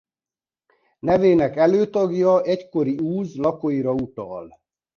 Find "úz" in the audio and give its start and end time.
2.97-3.35